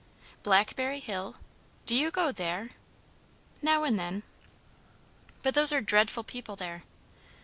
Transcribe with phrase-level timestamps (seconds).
[0.41, 1.35] "Blackberry hill?
[1.85, 2.71] do you go there?"
[3.61, 4.23] "Now and then."
[5.43, 6.85] "But those are dreadful people there."